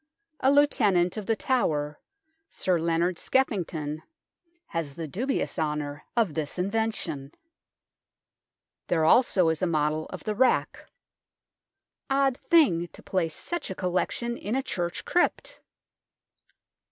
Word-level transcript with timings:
A 0.39 0.51
Lieutenant 0.51 1.15
of 1.15 1.27
The 1.27 1.35
Tower, 1.35 1.99
Sir 2.49 2.79
Leonard 2.79 3.19
Skeffington, 3.19 4.01
has 4.65 4.95
the 4.95 5.07
dubious 5.07 5.59
honour 5.59 6.03
of 6.17 6.33
this 6.33 6.57
invention. 6.57 7.33
There 8.87 9.05
also 9.05 9.49
is 9.49 9.61
a 9.61 9.67
model 9.67 10.07
of 10.07 10.23
the 10.23 10.33
rack. 10.33 10.89
Odd 12.09 12.39
thing 12.49 12.87
to 12.93 13.03
place 13.03 13.35
such 13.35 13.69
a 13.69 13.75
collection 13.75 14.37
hi 14.41 14.57
a 14.57 14.63
church 14.63 15.05
crypt 15.05 15.59